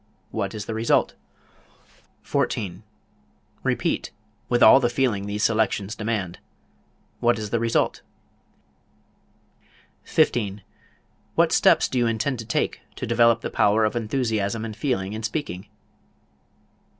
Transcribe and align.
What 0.31 0.55
is 0.55 0.65
the 0.65 0.73
result? 0.73 1.13
14. 2.23 2.81
Repeat, 3.61 4.09
with 4.49 4.63
all 4.63 4.79
the 4.79 4.89
feeling 4.89 5.27
these 5.27 5.43
selections 5.43 5.93
demand. 5.93 6.39
What 7.19 7.37
is 7.37 7.51
the 7.51 7.59
result? 7.59 8.01
15. 10.03 10.63
What 11.35 11.51
steps 11.51 11.87
do 11.87 11.99
you 11.99 12.07
intend 12.07 12.39
to 12.39 12.45
take 12.45 12.81
to 12.95 13.05
develop 13.05 13.41
the 13.41 13.51
power 13.51 13.85
of 13.85 13.95
enthusiasm 13.95 14.65
and 14.65 14.75
feeling 14.75 15.13
in 15.13 15.21
speaking? 15.21 15.67